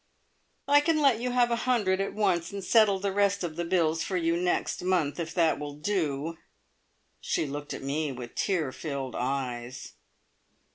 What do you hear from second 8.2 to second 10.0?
tear filled eyes.